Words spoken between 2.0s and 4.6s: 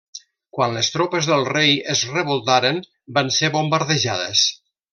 revoltaren, van ser bombardejades.